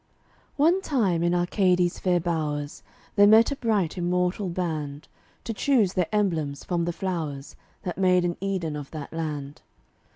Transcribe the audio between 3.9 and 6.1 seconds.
immortal band, To choose their